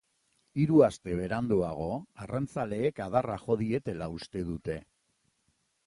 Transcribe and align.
Hiru 0.61 0.79
aste 0.85 1.17
beranduago, 1.19 1.91
arrantzaleek 2.25 3.05
adarra 3.09 3.39
jo 3.47 3.61
dietela 3.63 4.13
uste 4.19 4.47
dute. 4.53 4.83